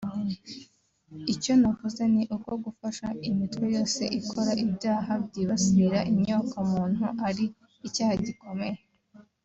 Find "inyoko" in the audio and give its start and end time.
6.11-6.55